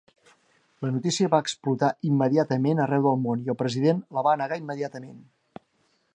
[0.85, 5.25] La notícia va explotar immediatament arreu del món i el president la va negar immediatament.